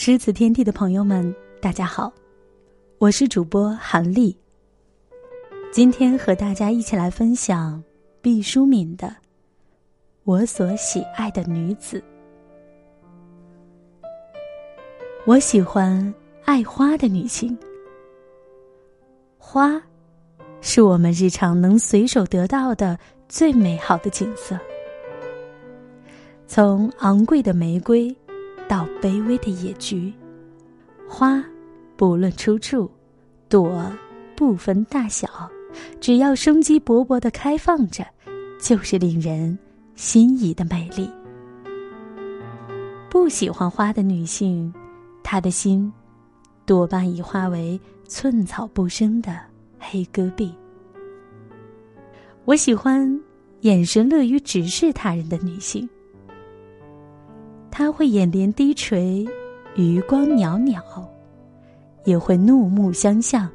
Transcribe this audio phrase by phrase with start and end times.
[0.00, 2.12] 诗词天地的朋友们，大家好，
[2.98, 4.38] 我是主播韩丽。
[5.72, 7.82] 今天和大家一起来分享
[8.22, 9.08] 毕淑敏的
[10.22, 11.98] 《我所喜爱的女子》。
[15.26, 17.58] 我喜欢爱花的女性，
[19.36, 19.82] 花
[20.60, 22.96] 是我们日常能随手得到的
[23.28, 24.56] 最美好的景色，
[26.46, 28.16] 从昂贵的玫瑰。
[28.68, 30.12] 到卑微的野菊，
[31.08, 31.42] 花
[31.96, 32.90] 不论出处，
[33.48, 33.90] 朵
[34.36, 35.26] 不分大小，
[36.00, 38.06] 只要生机勃勃的开放着，
[38.60, 39.58] 就是令人
[39.94, 41.10] 心仪的美丽。
[43.10, 44.72] 不喜欢花的女性，
[45.22, 45.90] 她的心
[46.66, 49.40] 多半已化为寸草不生的
[49.78, 50.52] 黑戈壁。
[52.44, 53.20] 我喜欢
[53.62, 55.88] 眼神乐于直视他人的女性。
[57.78, 59.24] 他会眼帘低垂，
[59.76, 60.82] 余光袅袅；
[62.02, 63.48] 也会怒目相向，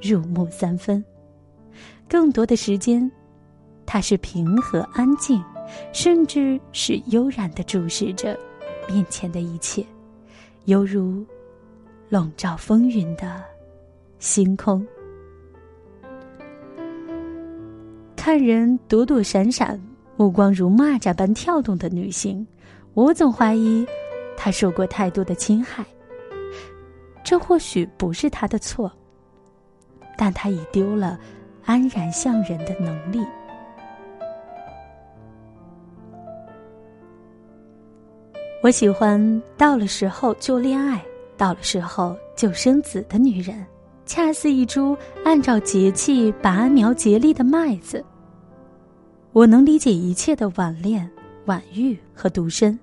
[0.00, 1.04] 入木三分。
[2.08, 3.10] 更多的时间，
[3.84, 5.42] 他是平和安静，
[5.92, 8.38] 甚至是悠然的注视着
[8.88, 9.84] 面前的一切，
[10.66, 11.26] 犹如
[12.08, 13.42] 笼罩风云的
[14.20, 14.86] 星空。
[18.14, 19.82] 看人躲躲闪闪，
[20.16, 22.46] 目光如蚂蚱般跳动的女性。
[22.94, 23.84] 我总怀疑，
[24.36, 25.84] 他受过太多的侵害。
[27.24, 28.90] 这或许不是他的错，
[30.16, 31.18] 但他已丢了
[31.64, 33.18] 安然向人的能力。
[38.62, 41.04] 我喜欢到了时候就恋爱，
[41.36, 43.66] 到了时候就生子的女人，
[44.06, 48.04] 恰似一株按照节气拔苗节力的麦子。
[49.32, 51.10] 我能理解一切的晚恋、
[51.46, 52.78] 晚育和独身。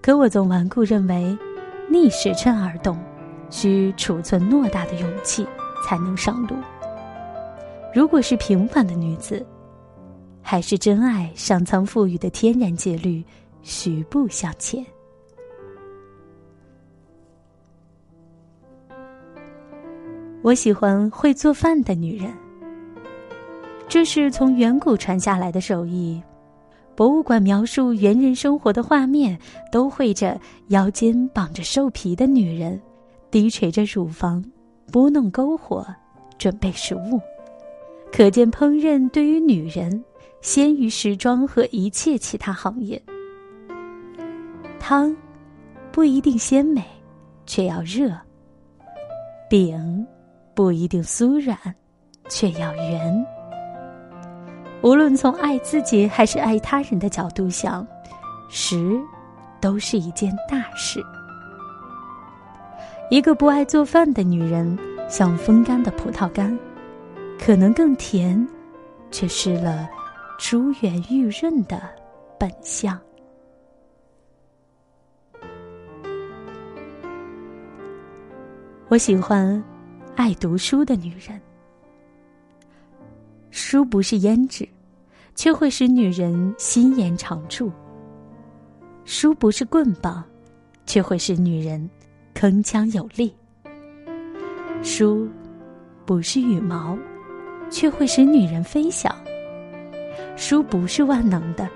[0.00, 1.36] 可我总顽固认为，
[1.90, 2.98] 逆时针而动，
[3.50, 5.46] 需储存偌大的勇气
[5.84, 6.54] 才能上路。
[7.94, 9.44] 如果是平凡的女子，
[10.42, 13.24] 还是真爱上苍赋予的天然节律，
[13.62, 14.84] 徐步向前。
[20.42, 22.32] 我喜欢会做饭的女人，
[23.88, 26.22] 这是从远古传下来的手艺。
[26.98, 29.38] 博物馆描述猿人生活的画面，
[29.70, 30.36] 都绘着
[30.70, 32.82] 腰间绑着兽皮的女人，
[33.30, 34.44] 低垂着乳房，
[34.90, 35.86] 拨弄篝火，
[36.38, 37.20] 准备食物。
[38.10, 40.04] 可见烹饪对于女人，
[40.40, 43.00] 先于时装和一切其他行业。
[44.80, 45.16] 汤
[45.92, 46.82] 不一定鲜美，
[47.46, 48.10] 却要热；
[49.48, 50.04] 饼
[50.52, 51.56] 不一定酥软，
[52.28, 53.24] 却要圆。
[54.80, 57.86] 无论从爱自己还是爱他人的角度想，
[58.48, 58.98] 食
[59.60, 61.04] 都是一件大事。
[63.10, 64.78] 一个不爱做饭的女人，
[65.08, 66.56] 像风干的葡萄干，
[67.40, 68.46] 可能更甜，
[69.10, 69.88] 却失了
[70.38, 71.80] 珠圆玉润的
[72.38, 72.98] 本相。
[78.88, 79.62] 我喜欢
[80.14, 81.40] 爱读书的女人。
[83.58, 84.66] 书不是胭脂，
[85.34, 87.68] 却会使女人心颜常驻；
[89.04, 90.24] 书不是棍棒，
[90.86, 91.90] 却会使女人
[92.36, 93.28] 铿锵有力；
[94.80, 95.28] 书
[96.06, 96.96] 不是羽毛，
[97.68, 99.12] 却会使女人飞翔；
[100.36, 101.68] 书不是万能的，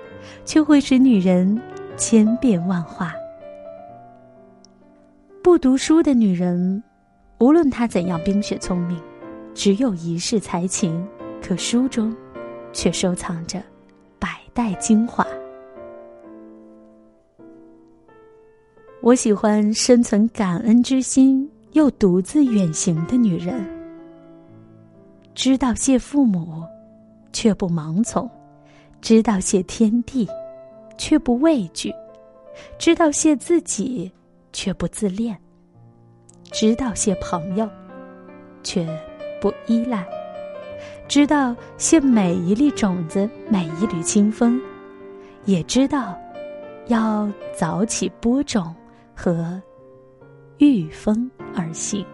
[0.45, 1.61] 却会使女人
[1.97, 3.13] 千变万化。
[5.43, 6.81] 不读书的女人，
[7.39, 8.97] 无论她怎样冰雪聪明，
[9.53, 11.05] 只有一世才情。
[11.45, 12.15] 可书中，
[12.71, 13.61] 却收藏着
[14.17, 15.27] 百代精华。
[19.01, 23.61] 我喜欢深存感恩之心又独自远行的女人，
[25.35, 26.63] 知道谢父母，
[27.33, 28.25] 却不盲从；
[29.01, 30.25] 知道谢天地，
[30.97, 31.91] 却不畏惧；
[32.79, 34.09] 知道谢自己，
[34.53, 35.35] 却不自恋；
[36.53, 37.69] 知道谢朋友，
[38.63, 38.87] 却
[39.41, 40.07] 不依赖。
[41.07, 44.59] 知道谢每一粒种子，每一缕清风，
[45.45, 46.17] 也知道
[46.87, 48.73] 要早起播种
[49.15, 49.61] 和
[50.57, 52.05] 御风而行。